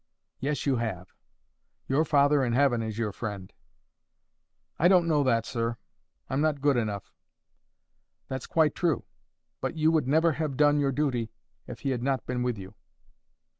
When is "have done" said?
10.31-10.79